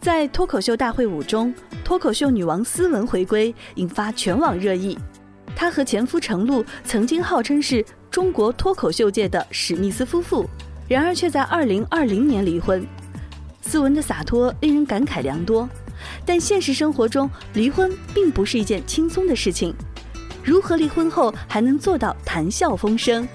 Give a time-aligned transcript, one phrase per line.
[0.00, 1.52] 在脱口秀大会五中，
[1.84, 4.98] 脱口秀女王思文回归，引发全网热议。
[5.54, 10.48] 她和前夫程璐曾经号称是中国脱口秀界的史密斯夫妇，
[10.88, 12.82] 然而却在二零二零年离婚。
[13.60, 15.68] 思文的洒脱令人感慨良多，
[16.24, 19.74] 但现实生活中，离婚并不是一件轻松的事情。
[20.42, 23.28] 如何离婚后还能做到谈笑风生？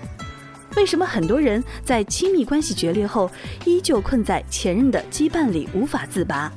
[0.76, 3.32] 为什么很多人在亲密关系决裂后，
[3.66, 6.52] 依旧困在前任的羁绊里无法自拔？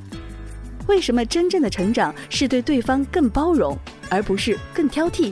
[0.87, 3.77] 为什么真正的成长是对对方更包容，
[4.09, 5.31] 而不是更挑剔？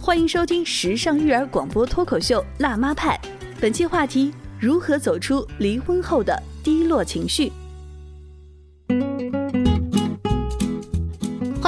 [0.00, 3.18] 欢迎收听时尚育儿广播脱口秀《辣妈派》，
[3.60, 7.52] 本期话题：如何走出离婚后的低落情绪？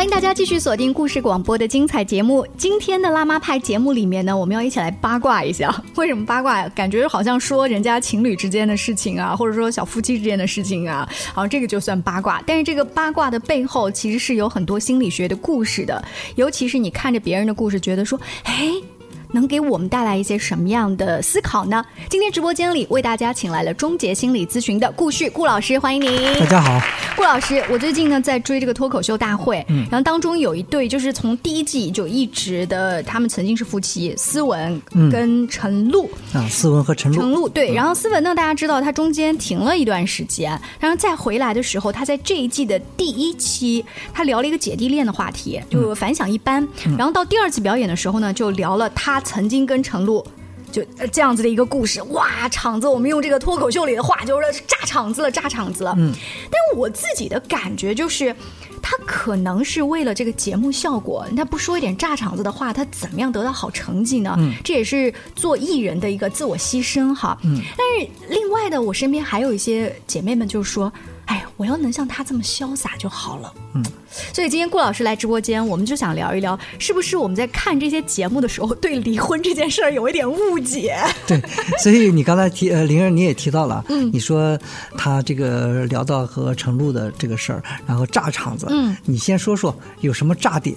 [0.03, 2.45] 欢迎大家继续锁定故事广播的精彩节目。
[2.59, 5.73] 今天的辣妈派节目里面呢，我们要一起来八卦一下。
[5.95, 6.69] 为什么八卦？
[6.71, 12.43] 感觉好像说人家情侣之间的事情啊，或者说小夫妻之间的事情啊，好，这个就算八卦。
[12.45, 16.05] 但是这个八卦的背后，其实是有很多心理学的故事的。
[16.35, 18.73] 尤其是你看着别人的故事，觉得说，哎。
[19.33, 21.85] 能给我们带来一些什么样的思考呢？
[22.09, 26.39] 今天直播间里为大家请来了终结心理咨询的顾旭顾老师，欢迎您。
[26.39, 26.81] 大家好，
[27.17, 36.09] 顾老师，我最近呢在追这个脱口秀大会，嗯，然后当中有一对就是从第一季就一直的，他们曾经是夫妻，思文跟陈露。
[36.33, 46.67] 啊，思文和陈露，陈露对，然后思文呢，大家知道他中间停了一段时间，然后再回来的时候，他在这一季的第一期，他聊了一个姐弟恋的话题，就反响一般，
[46.99, 49.22] 然后到第二次表演的时候呢，就聊了他。
[49.23, 50.25] 曾经跟陈露
[50.71, 55.95] 就这样子的一个故事，哇，场子我们用这个脱口秀里的话就是炸场子了，炸场子了。
[55.99, 56.13] 嗯，
[56.51, 58.35] 但我自己的感觉就是，
[58.81, 64.35] 他可能是为了这个节目效果，他不说一点炸场子的话，他怎么样得到好成绩呢？
[64.39, 67.37] 嗯，这也是做艺人的一个自我牺牲哈。
[67.43, 70.91] 嗯，但是另外的，我身边还有一些姐妹们就说。
[71.27, 73.53] 哎，我要能像他这么潇洒就好了。
[73.75, 73.83] 嗯，
[74.33, 80.97] 所以今天顾老师来直播间，我们就想聊一聊，是不是我们在看这些节目的时候，对离婚这件事儿有一点误解？
[81.27, 81.41] 对，
[81.79, 84.59] 所以你刚才提呃， 灵儿你也提到了，嗯，你说
[84.97, 90.77] 他这个聊到和程璐的这个事儿，然后炸场子，嗯，你先说说有什么炸点？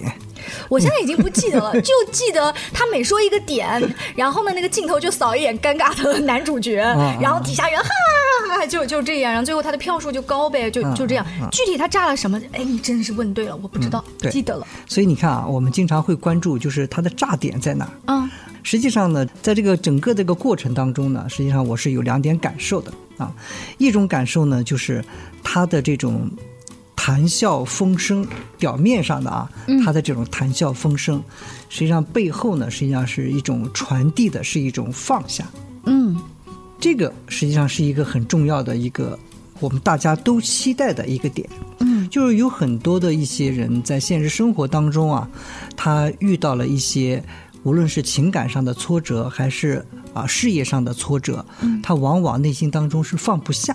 [0.68, 3.80] 我现在已经不记得了， 就记得他每说一个点，
[4.14, 6.76] 然后呢，那个镜头就扫一眼尴尬的男主角，
[7.20, 7.88] 然后底下人哈
[8.48, 8.66] 哈哈。
[8.66, 11.24] 就就这样，然后最后他的票数就高呗，就就这样。
[11.52, 12.40] 具体他炸了什么？
[12.52, 14.66] 哎，你真是问对了，我不知道，记得了。
[14.86, 17.88] 所以你看啊，我们经常会关注，就是他的炸点在哪？
[18.06, 18.28] 嗯，
[18.64, 23.32] 实际上呢，在这个整个这个过程当中呢，实际上我是有两点感受的啊。
[23.78, 25.04] 一种感受呢，就是
[25.44, 26.28] 他的这种
[26.96, 28.26] 谈笑风生，
[28.58, 29.48] 表面上的啊，
[29.84, 31.22] 他的这种谈笑风生，
[31.68, 35.46] 实际上背后呢，实际上是一种传递的，是一种放下。
[35.84, 36.18] 嗯。
[36.78, 39.18] 这个实际上是一个很重要的一个
[39.60, 41.48] 我们大家都期待的一个点，
[41.78, 45.26] 嗯，就是有很多的一些人在现实生活当中啊，
[45.74, 47.24] 他遇到了一些
[47.62, 53.74] 无论是情感上的挫折，还是啊事业上的挫折，嗯，他往往内心当中是放不下。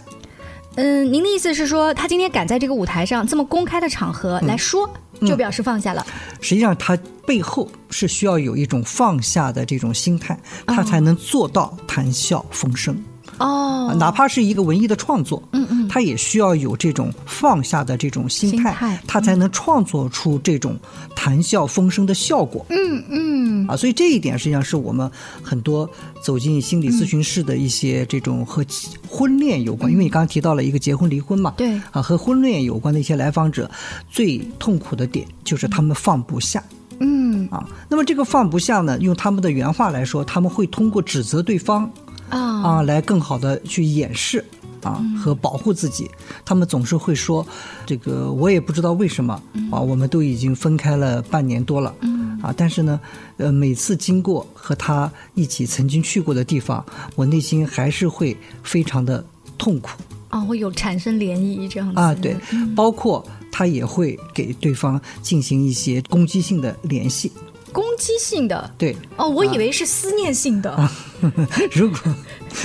[0.75, 4.89] 嗯，您的意思是说，他今天敢在这个舞台上这么公开的场合来说，
[5.19, 6.05] 就表示放下了？
[6.39, 12.95] 实际上，他背后是需要有一种放下的这种心态，他才能做到谈笑风生。
[13.41, 20.77] 哦，哪怕是一个文艺的创作，嗯嗯，他也需要有这种放下的这种心态，他才能创作出这种
[21.15, 22.65] 谈笑风生的效果。
[22.69, 25.09] 嗯嗯，啊，所以这一点实际上是我们
[25.41, 25.89] 很多
[26.21, 28.65] 走进心理咨询室的一些这种和
[29.09, 33.69] 婚恋有关，因为你刚刚提到了一个结婚离婚嘛，对，啊，和婚恋有关的一些来访者
[34.09, 36.63] 最痛苦的点就是他们放不下。
[37.03, 41.91] 嗯，啊，那么这个放不下呢，用他们的原话来说，他们会通过指责对方。
[42.31, 44.43] 啊啊，来更好的去掩饰
[44.81, 46.09] 啊和保护自己，
[46.43, 47.45] 他们总是会说，
[47.85, 49.33] 这个我也不知道为什么
[49.71, 51.93] 啊，我们都已经分开了半年多了，
[52.41, 52.99] 啊，但是呢，
[53.37, 56.83] 呃，每次经过和他一起曾经去过的地方，
[57.15, 59.23] 我内心还是会非常的
[59.57, 59.89] 痛苦
[60.29, 62.35] 啊，会有产生涟漪这样啊，对，
[62.75, 67.31] 包括他也会给对方进行一些攻击性的联系。
[67.71, 70.89] 攻击性的对哦，我以为是思念性的。
[71.73, 71.99] 如果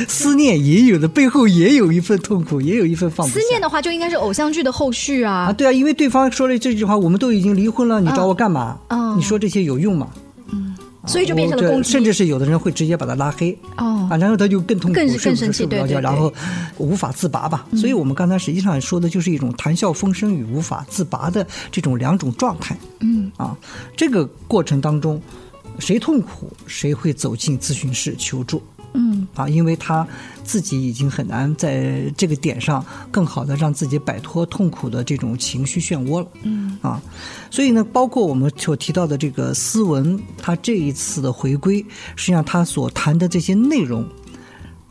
[0.09, 3.41] 思念也有的背后也有一份痛苦，也有一份放不下。
[3.41, 5.47] 思念的话，就应该是偶像剧的后续啊。
[5.49, 8.79] 啊，对啊，因为对方说了这句话，我们都已经离婚了，你找我干嘛？
[8.89, 10.09] 啊，你说这些有用吗？
[10.53, 10.75] 嗯
[11.07, 16.33] 所以就变成了攻击，甚至是有的人会直接把他拉黑哦，啊，然后他就更痛苦，更更生气，对对，然后
[16.79, 17.67] 无法自拔吧。
[17.77, 22.77] 所以我们刚才实际上说的就是一种谈笑风生与无法自拔的这种两种状态。
[23.01, 23.57] 嗯，啊，
[23.97, 25.21] 这个过程当中，
[25.79, 28.63] 谁痛苦谁会走进咨询室求助。
[29.37, 30.07] 嗯，啊，因为他
[30.43, 36.27] 自己已经很难在这个点上更好的让自己摆脱痛苦的这种情绪漩涡了。
[36.43, 37.01] 嗯啊，
[37.51, 41.85] 所以呢，包括我们所提到的这个斯文，他这一次的回归，
[42.17, 44.07] 实际上他所谈的这些内容。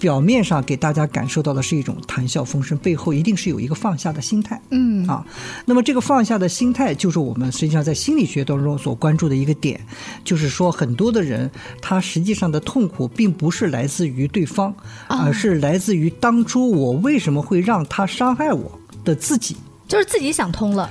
[0.06, 4.62] 表面上给大家感受到的是一种谈笑风生，背后一定是有一个放下的心态。
[4.70, 5.26] 嗯啊，
[5.66, 9.84] 那么这个放下的心态，就是我们实际上在心理学当中所关注的一个点，
[10.24, 11.50] 就是说很多的人
[11.82, 14.72] 他实际上的痛苦并不是来自于对方，
[15.08, 19.58] 而是来自于当初我为什么会让他伤害我的自己，
[19.88, 20.88] 就是自己想通了。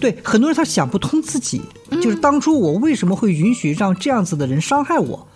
[0.00, 1.62] 对，很多人他想不通自己，
[2.02, 5.28] 就是当初我为什么会允许让这样子的人伤害我？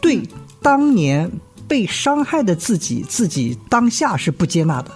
[0.00, 0.20] 对，
[0.60, 1.30] 当年。
[1.68, 4.90] 被伤害的自己，自己当下是不接纳的。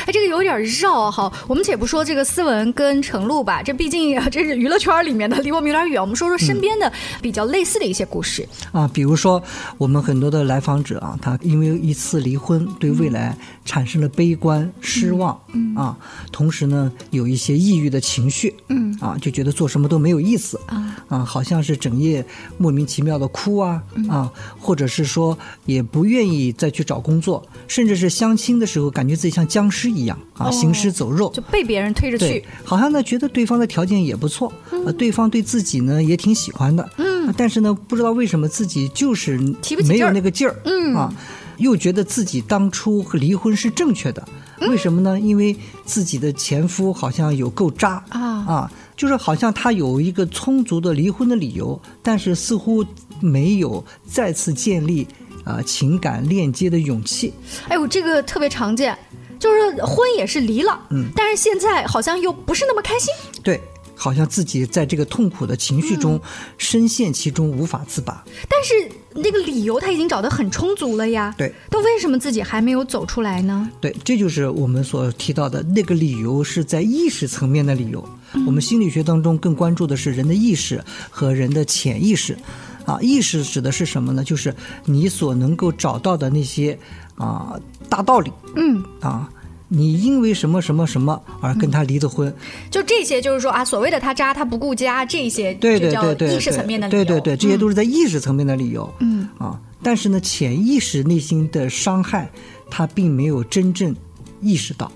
[0.00, 1.32] 哎，这个有点绕哈。
[1.46, 6.00] 我们且不说这个思文跟程璐吧，这毕竟 这是娱乐圈里面的，离我们有点远。
[6.00, 6.90] 我们说说身边的
[7.20, 9.42] 比较类似的一些故事啊，比如说
[9.78, 15.38] 我们很多的来访者啊，他因为一次离婚，对未来产生了悲观、失望
[15.76, 15.96] 啊，
[16.30, 22.24] 同时呢有一些抑郁的情绪，嗯啊，就觉得做什么都没有意思啊啊，好像是整夜
[22.56, 24.30] 莫名其妙的哭啊啊，
[24.60, 25.36] 或者是说
[25.66, 29.68] 也不愿意再去找工作，甚至是相亲的时候，感觉自己像僵。
[29.72, 32.44] 尸一样啊，行尸走肉，就被别人推着去。
[32.64, 34.52] 好像呢，觉得对方的条件也不错，
[34.84, 36.88] 呃，对方对自己呢也挺喜欢的。
[36.98, 39.38] 嗯，但是呢，不知道为什么自己就是
[39.86, 40.54] 没有那个劲儿。
[40.64, 41.14] 嗯啊，
[41.58, 44.26] 又觉得自己当初离婚是正确的。
[44.68, 45.18] 为什么呢？
[45.18, 52.84] 因为自己的前夫好像有够渣啊啊，就是好像他有一个充足的离婚的理由，但是似乎
[53.20, 55.04] 没有再次建立
[55.42, 57.34] 啊情感链接的勇气。
[57.66, 58.96] 哎我，这个特别常见。
[59.42, 63.12] 就是婚也是离了，嗯，但是现在好像又不是那么开心。
[63.42, 63.60] 对，
[63.96, 66.20] 好像自己在这个痛苦的情绪中
[66.58, 68.24] 深陷其中，无法自拔。
[68.48, 71.34] 但是那个理由他已经找得很充足了呀。
[71.36, 73.68] 对，他为什么自己还没有走出来呢？
[73.80, 78.08] 对，这就是我们所提到的那个理由，是在意识层面的理由。
[78.46, 82.38] 我们心理学当中更关注的是人的意识和人的潜意识。
[82.84, 84.24] 啊，意识指的是什么呢？
[84.24, 86.78] 就是你所能够找到的那些
[87.16, 87.58] 啊
[87.88, 88.32] 大道理。
[88.56, 88.82] 嗯。
[89.00, 89.30] 啊，
[89.68, 92.34] 你因为什么什么什么而跟他离的婚？
[92.70, 97.04] 就这些，就是说啊，所谓的他渣，他不顾家，这些对对对对意识层面的理由。
[97.04, 98.92] 对对对，这些都是在意识层面的理由。
[99.00, 99.28] 嗯。
[99.38, 102.30] 啊，但是呢，潜意识内心的伤害，
[102.70, 103.94] 他并没有真正
[104.40, 104.90] 意识到。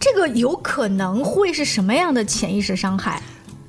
[0.00, 3.20] 这个有可能会是什么样的潜意识伤害？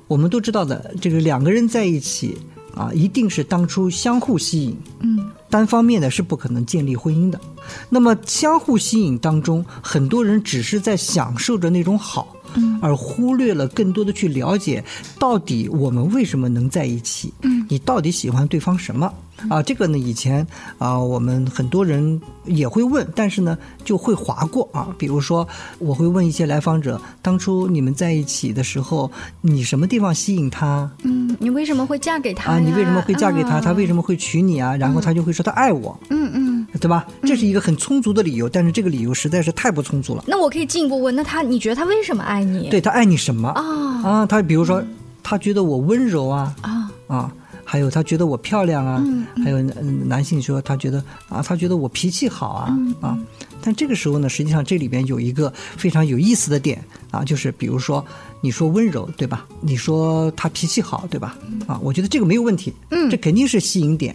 [0.06, 2.38] 我们都知道的，这个两个人在一起。
[2.76, 7.40] 啊，一定是当初相互吸引，嗯，单方面的是不可能建立婚姻的。
[7.88, 12.34] 那么相互吸引当中，很多人只是在享受着那种好。
[12.80, 14.82] 而忽略了更多的去了解，
[15.18, 17.32] 到底我们为什么能在一起？
[17.42, 19.12] 嗯，你到底喜欢对方什么？
[19.48, 20.46] 啊，这个呢，以前
[20.78, 24.94] 啊，我们很多人也会问，但是呢，就会划过啊。
[24.96, 25.46] 比如说，
[25.80, 29.10] 我会问一些来访者，当初你们在一起的时候，
[29.40, 30.88] 你什么地方吸引他？
[31.02, 32.52] 嗯，你为什么会嫁给他？
[32.52, 33.60] 啊，你为什么会嫁给他？
[33.60, 34.76] 他为什么会娶你啊？
[34.76, 35.98] 然后他就会说他爱我。
[36.10, 37.06] 嗯嗯，对吧？
[37.22, 40.24] 这是一个很充足的理由，但是这个理由实在是太不充足了。
[40.26, 42.68] 那我可以进一步问，那他你觉得他为什么爱你？
[42.68, 43.62] 对他爱你什么啊？
[44.02, 44.82] 啊，他比如说，
[45.22, 47.32] 他觉得我温柔啊啊啊，
[47.64, 49.02] 还有他觉得我漂亮啊，
[49.44, 53.18] 还有男性说他觉得啊，他觉得我脾气好啊啊。
[53.62, 58.04] 但这个时候呢，实际上这里边有一个非常有意思的点啊，就是比如说
[58.42, 59.46] 你说温柔对吧？
[59.60, 61.38] 你说他脾气好对吧？
[61.66, 64.14] 啊，我觉得这个没有问题，嗯，这肯定是吸引点。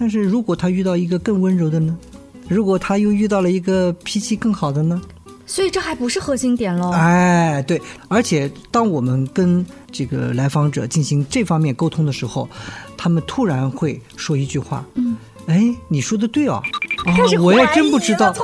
[0.00, 1.94] 但是如果他遇到一个更温柔的呢？
[2.48, 5.00] 如果他又遇到了一个脾气更好的呢？
[5.44, 6.90] 所以这还不是核心点喽。
[6.92, 7.78] 哎，对，
[8.08, 12.48] 而且当我们跟这个来访者进行这方面沟通的时候，
[12.96, 15.16] 他们突然会说一句话：“嗯，
[15.46, 16.62] 哎，你说的对哦，
[17.40, 18.34] 我也真不知道，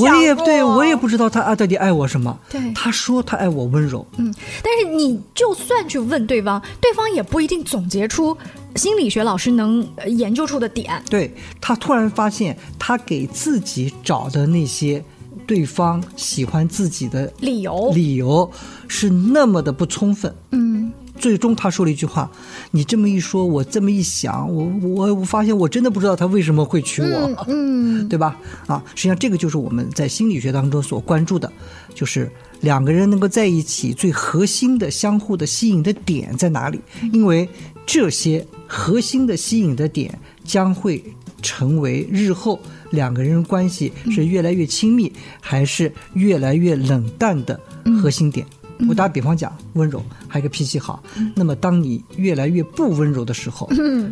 [0.00, 2.38] 我也对我也不知道他啊到底爱我什么。
[2.48, 8.36] 对，他说他爱我温柔，嗯，但是你就算去问对方，对方也不一定总结出
[8.76, 11.02] 心理学老师能研究出的点。
[11.10, 15.04] 对他突然发现，他给自己找的那些。
[15.46, 18.50] 对方喜欢自己的理由，理由
[18.88, 20.34] 是那么的不充分。
[20.50, 22.30] 嗯，最终他说了一句话
[22.70, 28.38] ：“你这么一说，我这么一想，我我我发现我真的不知道他为什么会娶我，嗯，对吧？
[28.66, 31.50] 啊，实际上这个就是我们在心理学当中所关注的，
[31.94, 32.30] 就是
[32.60, 36.80] 两个人能够在一起最核心的相互的吸引的点在哪里？
[37.12, 37.48] 因为
[37.84, 41.02] 这些核心的吸引的点将会
[41.42, 42.60] 成为日后。”
[42.92, 47.60] 两个人关系是越来越亲密，还是越来越冷淡的
[48.00, 48.46] 核心点？
[48.88, 51.02] 我打比方讲，温柔还有一个脾气好。
[51.34, 53.68] 那么当你越来越不温柔的时候，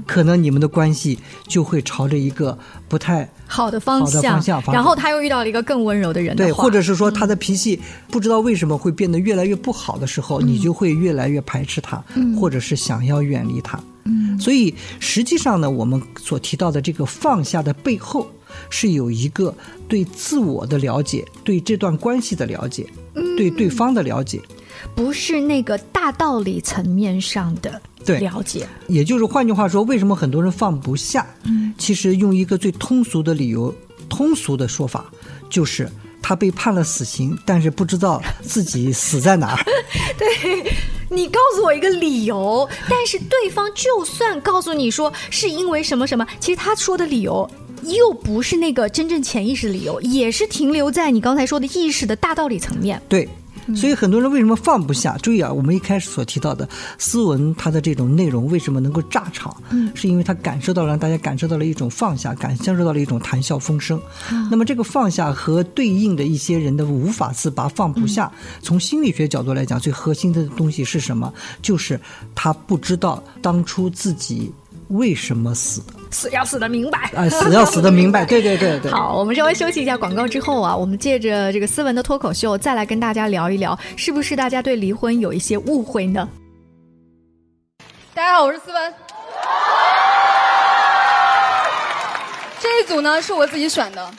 [0.06, 4.42] 可能你们的关系就会朝着一个不太好的方向。
[4.73, 7.78] 然后他又遇到了一个更温柔的人，对，或者是说他的脾气
[8.11, 12.02] 不知道为什么会变得越来越不好的时候，你就会越来越排斥他，
[12.40, 13.78] 或者是想要远离他。
[14.04, 18.26] 嗯，所以实际上呢，我们所提到的这个放下的背后。
[18.71, 19.52] 是有一个
[19.88, 22.87] 对自我的了解，对这段关系的了解，
[23.37, 24.40] 对对方的了解，
[24.95, 27.81] 不是那个大道理层面上的
[28.21, 28.66] 了解。
[28.88, 31.26] 也就是换句话说，为什么很多人放不下？
[31.45, 33.75] 嗯，其实用一个最通俗的理由，
[34.09, 35.07] 通俗的说法，
[35.49, 35.90] 就是
[36.23, 39.64] 他被判了死刑，但是不知道自己死在哪儿。
[40.19, 40.73] 对
[41.09, 47.49] 你告诉我一个理由，但是对方就算告诉你说是因为什么什么，其实他说的理由。
[47.83, 52.99] 又不是那个真正潜意识理由，也是停留在你刚才说的意识的大道理层面。
[53.11, 53.28] 对，
[53.75, 55.16] 所以很多人为什么放不下？
[55.18, 56.68] 注意啊，我们一开始所提到的
[56.99, 59.56] 斯文，他的这种内容为什么能够炸场？
[59.71, 64.00] 嗯，是因为他感受到了，让大家感受到了一种放下，感感受到了一种谈笑风生。
[64.50, 68.30] 那么这个放下和对应的一些人的无法自拔、放不下，
[68.62, 71.33] 从心理学角度来讲，最核心的东西是什么？
[71.62, 72.00] 就是
[72.35, 74.52] 他不知道当初自己。
[74.94, 75.94] 为什么死的？
[76.10, 78.90] 死要死的明白，哎，死要死的明白， 对对对对。
[78.92, 86.28] 好，我们稍微休息一下广告之后啊，我们借着这个斯文的脱口秀，再来跟大家聊一聊，是不是大家对离婚有一些误会呢？
[88.14, 88.94] 大家好，我是斯文。
[92.60, 94.10] 这一组呢是我自己选的，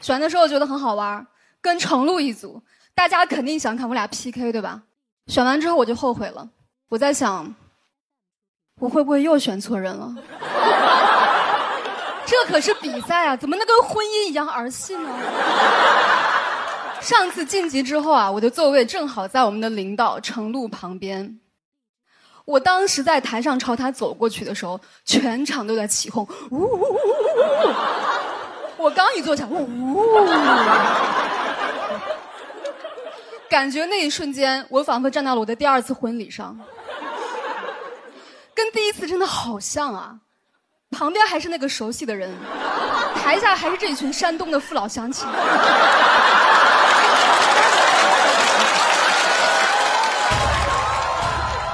[0.00, 1.26] 选的时候觉得很好玩，
[1.60, 2.62] 跟程璐一组，
[2.94, 4.82] 大家肯定想看我俩 PK 对吧？
[5.26, 6.48] 选完之后我就后悔了，
[6.88, 7.54] 我在想。
[8.82, 10.12] 我会不会又选错人了？
[12.26, 15.08] 这可是比赛啊，怎么能跟婚姻一样儿戏呢？
[17.00, 21.38] 上次晋级之后啊，我的座位正好在我们的领导程璐旁边。
[22.44, 26.96] 我当时在台上朝他走过去的时候，全场都在起哄，呜呜呜呜
[28.78, 28.78] 呜！
[28.78, 30.26] 我刚一坐下，呜呜！
[33.48, 36.58] 感觉那一瞬间，我仿佛站到了我的第二次婚礼上。
[38.62, 40.14] 跟第一次真的好像啊，
[40.92, 42.30] 旁边还是那个熟悉的人，
[43.16, 45.26] 台下还是这群山东的父老乡亲。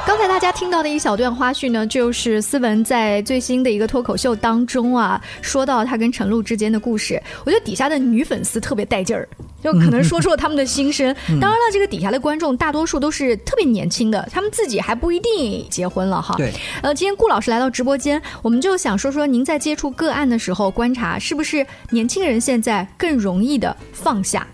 [0.07, 7.23] 刚才大家听到的一小段花絮呢，就是思文在最新的一个脱口秀当中啊，说到他跟陈露之间的故事。
[7.45, 9.29] 我觉得底下的女粉丝特别带劲儿，
[9.63, 11.15] 就可能说出了他们的心声。
[11.27, 16.37] 当然了，这个底下的观众大多数都是特别年轻的，他们自己还不一定结婚了哈。
[16.37, 16.53] 对。
[16.83, 24.47] 呃，今天顾老师来到直播间，我们就想说说您在接触个案的时候观察，是不是年轻人现在更容易的放下？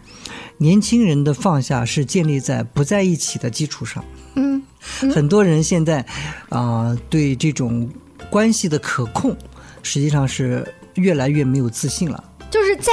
[0.56, 4.04] 年轻人的放下是建立在不在一起的基础上。
[4.36, 4.62] 嗯。
[5.12, 6.04] 很多人现在，
[6.50, 7.90] 啊，对这种
[8.28, 9.34] 关系的可控，
[9.82, 12.22] 实际上是越来越没有自信了。
[12.50, 12.92] 就是在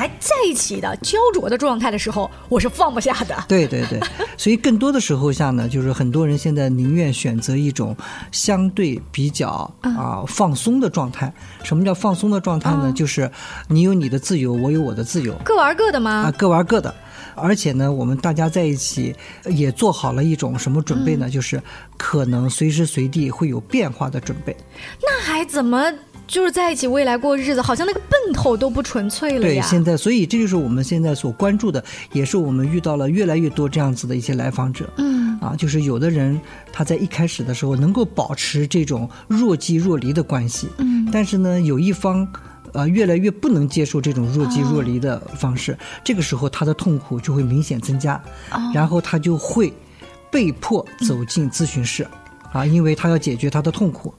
[0.00, 3.36] 还在一起的焦灼的状态的时候，我是放不下的。
[3.46, 4.00] 对对对，
[4.38, 7.94] 所以更多的时候下呢，就是很多人现在宁愿选择一种
[8.32, 11.30] 相对比较啊放松的状态。
[11.62, 12.90] 什么叫放松的状态呢？
[12.96, 13.30] 就是
[13.68, 16.10] 你有你的自由，我有我的自由，各玩各的吗？
[16.10, 16.94] 啊，各玩各的。
[17.34, 19.14] 而且呢，我们大家在一起
[19.44, 21.28] 也做好了一种什么准备呢？
[21.28, 21.62] 就是
[21.98, 24.56] 可能随时随地会有变化的准备。
[25.02, 25.92] 那还怎么
[26.30, 27.60] 就是在一起未来过日子？
[27.60, 29.60] 好像那个奔头都不纯粹了呀。
[29.60, 34.88] 对，现在所以这就是我们现在所关注的，也是我们遇到了越来越多这样子的一些来访者。
[34.98, 36.40] 嗯，啊，就是有的人
[36.72, 42.26] 他在一开始的时候能够保持这种若即若离的关系，嗯，但是呢，有一方。
[42.72, 48.22] 呃，越来越不能接受这种若即若离的方式，这个时候他的痛苦就会明显增加，
[48.72, 49.72] 然后他就会
[50.30, 52.06] 被迫走进咨询室。
[52.52, 54.14] 啊，因为他要解决他的痛苦。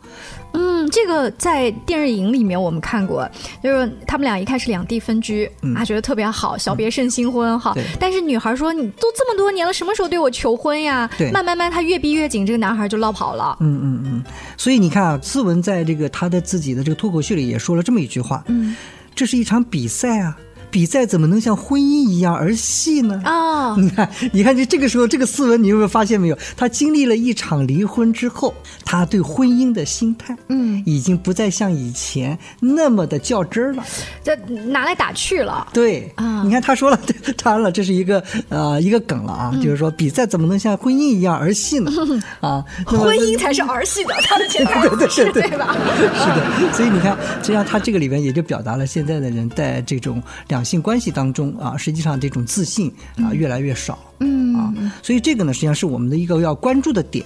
[0.54, 3.28] 嗯，这个在电视影里面我们看过，
[3.64, 7.74] 就是他们俩一开始两地分居，啊，觉得特别好，小别胜新婚哈。
[8.00, 11.32] 但是女孩说：“你都这么多年了，什么时候对我求婚呀？”对。
[11.32, 13.58] 慢慢慢，他越逼越紧，这个男孩就落跑了。
[13.62, 14.24] 嗯嗯嗯。
[14.58, 18.76] 所以你看啊，斯文在这个他的自己的这个脱口秀里也说了这么一句话：“嗯，
[19.16, 20.38] 这是一场比赛啊。”
[20.72, 23.22] 比赛怎么能像婚姻一样儿戏呢？
[23.26, 26.38] 哦，你看，你看，这这个时候，这个斯文，你有没有发现没有？
[26.56, 28.54] 他经历了一场离婚之后，
[28.86, 33.84] 他对婚姻的心态，嗯，已经不再像以前那么的较真儿了，
[34.24, 34.34] 这
[34.68, 35.68] 拿来打去了。
[35.74, 36.98] 对，啊，你看他说了，
[37.44, 41.92] 当然了，这是一个呃一个梗了啊，就是说比赛怎么能像婚姻一样儿戏呢？
[42.40, 45.76] 啊，婚姻才是儿戏的，他的前台对对吧？
[46.16, 50.61] 是的，所以你看，实际上他这个里边也就表达了现在的人在这种两。
[50.64, 53.98] 性关系当中啊，实际上这种自信啊越来越少。
[54.20, 54.94] 嗯啊，啊。
[55.02, 57.26] 所以这个呢，实际上是我们的一个要关注的点。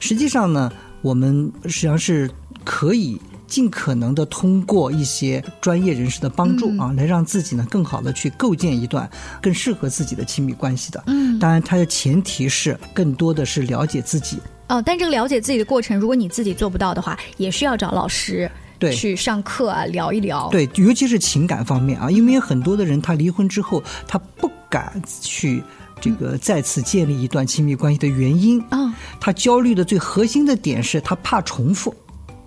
[0.00, 2.30] 实际上呢，我们实际上是
[2.64, 3.20] 可以。
[3.48, 9.08] 尽可能的通过一些专业人士的帮助啊，来让自己呢更好的去构建一段
[9.40, 11.00] 更适合自己的亲密关系的。
[11.06, 14.38] 嗯，当然它的前提是更多的是了解自己。
[14.66, 18.92] 哦，但这个了解自己的过程，如果你自己做不到的话，也需要找老师对。
[18.94, 20.48] 去上课啊，聊一聊。
[20.50, 25.62] 对，尤其是情感方面啊，因为很多的人他离婚之后，他不敢去
[26.00, 28.60] 这个再次建立一段亲密关系的原因。
[28.70, 31.94] 啊，他焦虑的最核心的点是他怕重复。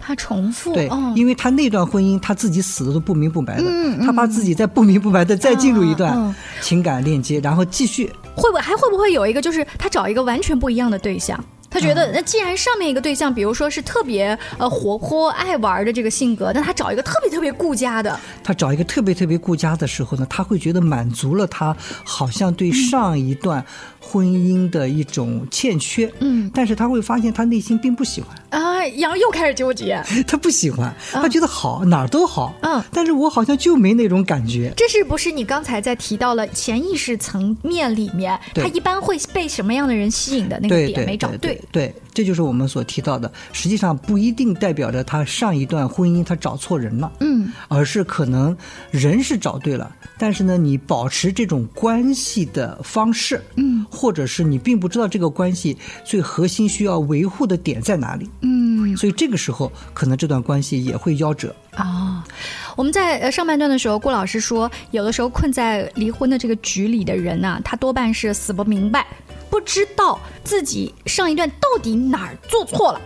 [0.01, 3.63] 怕重复对，因为他那段婚姻他自己死的都不明不白的，
[4.01, 8.09] 他怕自己再不明不白的再进入一段情感链接，然后继续。
[8.33, 11.37] 会不会还会不会有一个就是他找一个完全不一样的对象？
[11.69, 23.63] 他觉得，那既然上面一个对象，比如说是特别呃活泼爱玩的这个性格，那他找一个特别特别顾家的，他找一个特别特别顾家的时候呢，他会觉得满足了他好像对上一段
[23.99, 28.35] 婚姻的一种欠缺，嗯，但是他会发现他内心并不喜欢。
[28.49, 41.59] 啊，然后又开始纠结， 他不喜欢，他觉得好哪儿都好，嗯，但是我好像就没那种感觉，这是不是你刚才在提到了潜意识层面里面，他一般会被什么样的人吸引的那个点没找对。
[41.71, 43.31] 对，这就是我们所提到的。
[43.53, 48.53] 实际上不一定代表着他上一段婚姻他找错人了，嗯，而是可能
[48.91, 62.21] 人是找对了，但是呢，你保持这种关系的方式，嗯，或者是你并不知道这个关系最核心需要维护的点在哪里，嗯，所以这个时候可能这段关系也会夭折啊。
[62.75, 69.07] 我们在呃上半段的时候，郭老师说，有的时候困在离婚的这个局里的人呢，他多半是死不明白。
[69.49, 73.01] 不知道自己上一段到底哪儿做错了，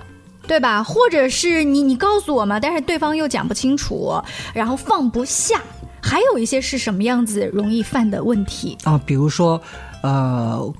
[0.47, 0.83] 对吧？
[0.83, 4.13] 或者是你你告诉我嘛，但是对方又讲不清楚，
[4.53, 5.61] 然后放不下。
[6.01, 9.01] 还有一些是什么样子容易犯的问题啊？
[9.05, 9.59] 比如说，
[10.01, 10.73] 呃，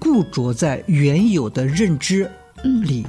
[0.00, 2.28] 固着在原有的认知
[2.84, 3.06] 里。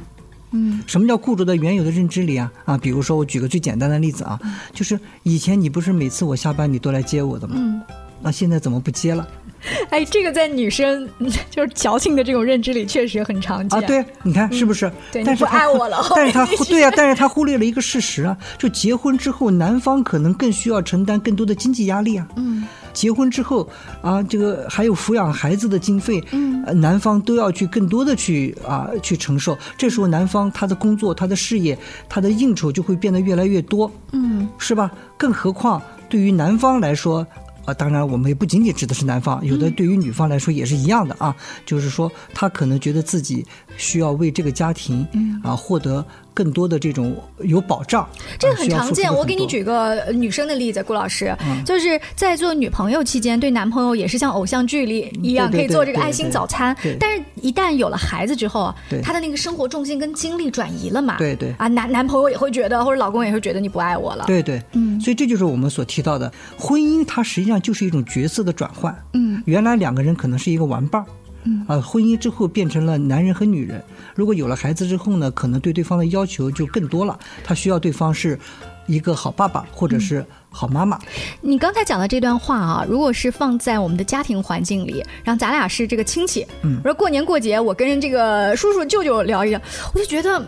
[0.52, 2.52] 嗯，什么叫固着在原有的认知里啊？
[2.64, 4.40] 啊，比如说我举个最简单的例子啊，
[4.72, 7.56] 就是以前你不是每次我下班你都来接我的吗？
[7.58, 7.82] 嗯，
[8.22, 9.28] 那现在怎么不接了？
[9.90, 11.08] 哎，这个在女生
[11.50, 13.82] 就是矫情的这种认知里确实很常见啊。
[13.86, 14.92] 对，你看是不是？
[15.12, 16.04] 对，不爱我了。
[16.16, 22.28] 但是他对呀，但是他忽略了一个事实啊，就结婚之后，男方可能更需要承担更多的经济压力啊。
[22.36, 22.66] 嗯。
[22.94, 23.70] 结婚之后
[24.02, 29.56] 啊，这个还有抚养孩子的经费，嗯，男方都要去更多的去啊去承受。
[29.78, 31.78] 这时候，男方他的工作、他的事业、
[32.10, 34.90] 他的应酬就会变得越来越多，嗯，是吧？
[35.16, 37.26] 更何况对于男方来说。
[37.68, 41.36] 啊，当然，我们也不仅仅指的是男方，有的对于女方来说也是一样的啊。
[41.66, 45.06] 就是说，她可能觉得自己需要为这个家庭
[45.44, 46.04] 啊获得
[46.38, 48.08] 更多的这种有保障。
[48.38, 49.12] 这个很常见。
[49.14, 56.76] 我给你举个女生的例子，顾老师，就是在做女朋友期间，对男朋友也是像偶像剧里一样，可以做这个爱心早餐。
[57.00, 58.74] 但是，一旦有了孩子之后，
[59.04, 61.18] 他的那个生活重心跟精力转移了嘛？
[61.18, 61.54] 对对。
[61.58, 64.26] 啊，男男朋友也会觉得，或者老公也会觉得你不爱我了。
[64.28, 64.62] 对对。
[64.74, 65.02] 嗯。
[65.02, 67.58] 所以这就是我们所提到的婚姻，它实际上。
[67.68, 68.96] 就是一种角色的转换。
[69.14, 71.08] 嗯，原来两个人可能是一个玩伴儿。
[71.48, 73.82] 嗯，啊，婚姻之后变成了男人和女人。
[74.14, 77.18] 如果有了孩子之后呢，可能对对方的要求就更多了。
[77.44, 78.38] 他需要对方是
[78.86, 81.00] 一个好爸爸，或者是好妈妈。
[81.40, 89.62] 你刚才讲的这段话啊，如果是放在我们的家庭环境里，然后咱俩是这个亲戚，嗯，说过年过节，我跟这个叔叔舅舅聊一聊，
[89.94, 90.46] 我就觉得。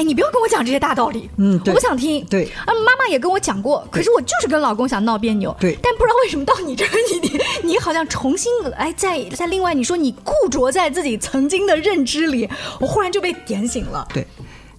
[0.00, 2.24] 哎，你不要跟我讲这些大道理，嗯，我不想听。
[2.24, 5.54] 对，啊，妈妈也跟我讲过，可是我就是跟老公想闹别扭。
[5.60, 12.48] 对，但不知道为什么到你这儿，你你你好像重新哎，在在另外你说你固着在自己曾经的认知里，
[12.80, 14.08] 我忽然就被点醒了。
[14.14, 14.26] 对，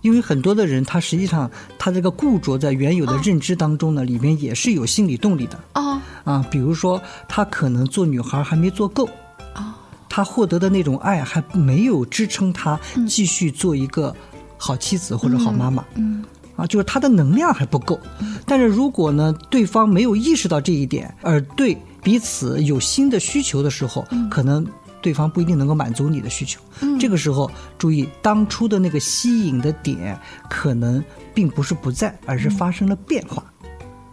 [0.02, 9.08] 因为很多的人他实际上他这个固着在原有的认知当中呢，里面也是有心理动力的啊啊，比如说他可能做女孩还没做够
[9.54, 9.78] 啊，
[10.10, 14.16] 他获得的那种爱还没有支撑他继续做一个。
[14.64, 16.24] 好妻子或者好妈妈，嗯，
[16.56, 18.00] 啊，就是他的能量还不够。
[18.46, 24.64] 但是如果呢，对方没有意识到这一点，而对彼此有新的需求的时候，可能
[25.02, 26.62] 对方不一定能够满足你的需求。
[27.00, 30.16] 这个时候，注意当初的那个吸引的点，
[30.48, 33.44] 可能并不是不在，而是发生了变化。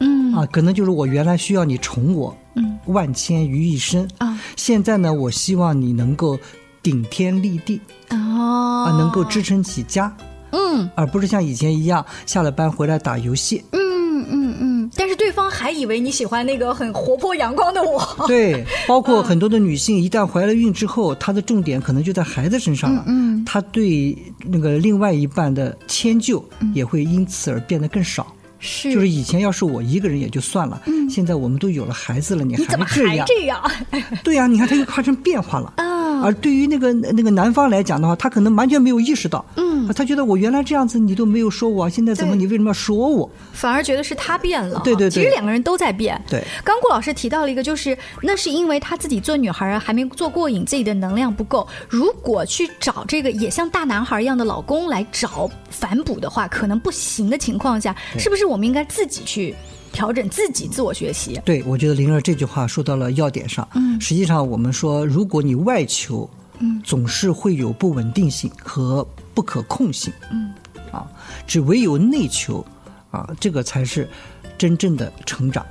[0.01, 4.09] 嗯，啊，可能就是我原来需要你宠我，嗯，万千于一身。
[4.17, 6.39] 啊，现在呢，我希望你能够
[6.83, 7.81] 顶天立地，
[8.11, 10.17] 哦，啊，能够支撑起家。
[10.53, 13.65] 嗯，而不是像以前一样下了班回来打游戏。
[13.73, 14.91] 嗯嗯嗯。
[14.97, 18.03] 但是对方还以为你喜欢那个很活泼阳光的我。
[18.27, 23.05] 对，包括很多的女性一旦怀了孕之后，她的重点可能就在孩子身上了。
[23.07, 23.45] 嗯。
[23.45, 26.43] 她对那个另外一半的迁就
[26.75, 28.27] 也会因此而变得更少。
[28.59, 28.93] 是。
[28.93, 30.81] 就是以前要是我一个人也就算了。
[30.87, 31.09] 嗯。
[31.09, 33.27] 现在我们都有了孩子了，你还这样？
[33.27, 33.71] 这样。
[34.25, 35.75] 对呀，你看他又发生变化了。
[36.21, 36.27] 啊。
[36.27, 43.31] 而对于那个那个男方来讲的话，他可能完全没有意识到，嗯，他觉得我原来这样子你都没有说我，现在怎么你为什么要说我？
[43.53, 44.81] 反而觉得是他变了。
[44.85, 46.21] 对对对，其实两个人都在变。
[46.29, 51.67] 对，刚顾老师提到了一个，就是那是因为他自己做女孩还没做过瘾，自己的能量不够。
[51.89, 59.55] 如果去找这个也像大男孩一样的老公来找反哺的话，可能不行的情况下，是不是我们应该自己去？
[59.93, 61.41] 调整自己，自我学习。
[61.45, 63.67] 对，我觉得灵儿这句话说到了要点上。
[63.75, 70.13] 嗯，实际上我们说，如果你外求，嗯，总是会有不稳定性和不可控性。
[70.31, 70.53] 嗯，
[70.91, 71.07] 啊，
[71.47, 72.65] 只唯有内求，
[73.11, 74.09] 啊，这个才是
[74.57, 75.65] 真正的成长。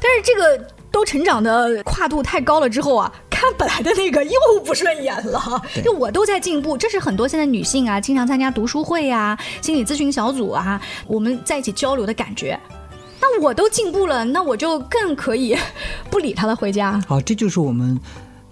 [0.00, 4.32] 但是这个都成长的跨度太高了之后啊，看本来的那个又
[4.64, 5.62] 不顺眼了。
[5.84, 12.58] 就我都在进步，这是很多现在女性啊，经常参加读书会啊、心理咨询小组啊，我们在一起交流的感觉。
[13.20, 15.56] 那我都进步了，那我就更可以
[16.10, 17.00] 不理他了，回家。
[17.06, 17.98] 好，这就是我们，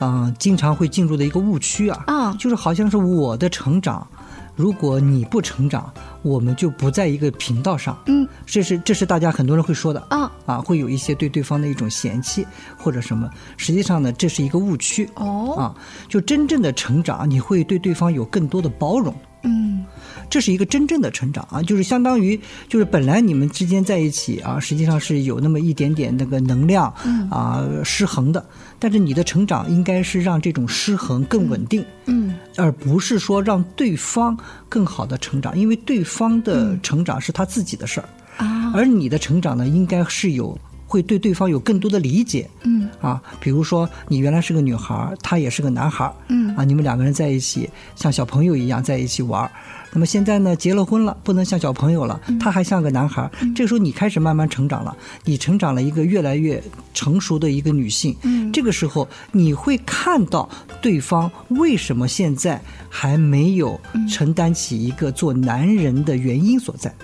[0.00, 2.04] 嗯，经常会进入的一个误区啊。
[2.07, 4.07] 啊，就是好像是我的成长，
[4.54, 7.98] 如果你不成长，我们就不在一个频道上。
[8.07, 10.00] 嗯，这是这是大家很多人会说的。
[10.11, 13.28] 啊啊，会有一些对对方的一种嫌弃或者什么。
[13.57, 15.09] 实际上呢，这是一个误区。
[15.14, 15.74] 哦，啊，
[16.09, 19.14] 就真正的成长，你会对对方有更多的包容。
[19.42, 19.85] 嗯。
[20.31, 26.92] 这是一个真正的成长啊，就是相当于就是本来你们之间在一起啊，实际上是有那么一点点那个能量
[27.31, 28.44] 啊失衡的，
[28.79, 34.37] 但是你的成长应该是让这种失衡更稳定，嗯，而不是说让对方
[34.68, 49.48] 更好的成长，因为对方的成长是他自己的事儿啊，而你的成长呢，应该是有会对对方有更多的理解，嗯啊，比如说你原来是个女孩，他也是个男孩，嗯啊，你们两个人在一起像小朋友一样在一起玩。
[49.90, 53.31] 那么现在呢，结了婚了，不能像小朋友了，他还像个男孩。
[53.55, 58.14] 这个时候你开始慢慢成长了，你成长了一个越来越成熟的一个女性。
[58.22, 60.48] 嗯这个时候你会看到
[60.83, 66.94] 对方为什么现在还没有承担起一个做男人的原因所在。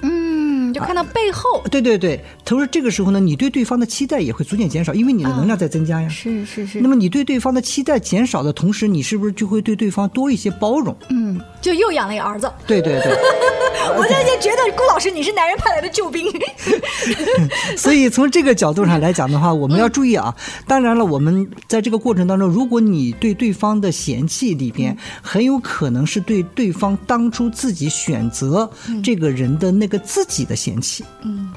[0.74, 6.08] 就看到背后，对对对，同时这个时候呢，你对对方的期待也会逐渐减少，因为你的能量在增加呀。
[6.08, 6.80] 是是是。
[6.80, 10.94] 那么你对对方的期待减少的同时，你是不是就会对对方多一些包容？
[11.10, 12.50] 嗯，就又养了一个儿子。
[12.66, 13.14] 对对对。
[13.96, 16.26] 我现在觉得顾老师你是男人派来的救兵。
[17.76, 20.34] 所以从这个角度上来讲的话，我们要注意啊。
[20.66, 28.68] 当然了，我们在这个过程当中，如果你对对方的嫌弃里边，很有可能是对对方当初自己选择
[29.02, 30.56] 这个人的那个自己的。
[30.64, 31.52] 嫌弃，嗯。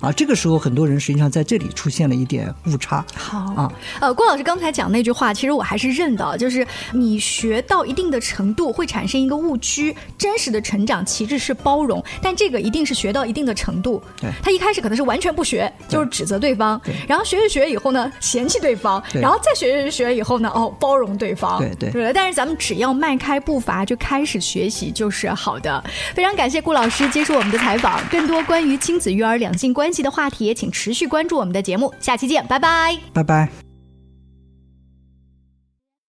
[0.00, 3.04] 啊，这个时候很多人实际上在这里出现了一点误差。
[3.16, 14.00] 好啊，呃，郭老师刚才讲那句话，其实我还是认的，就是你学到一定的程度会产生一个误区，真实的成长其实是包容，但这个一定是学到一定的程度。
[14.20, 21.58] 对，他一开始可能是完全不学，就是指责对方，然后学着学以后呢，嫌弃对方，然后再学着学以后呢，哦，包容对方。
[21.58, 22.12] 对对对。
[22.12, 25.82] 但是咱们只要迈开步伐就开始学习就是好的。
[26.14, 29.87] 非常感谢顾老师接受我们的采访，更多关于亲子育儿、两性关。
[29.88, 33.67] 关系的话题，也请持续关注我们的节目，下期见，拜拜，拜拜。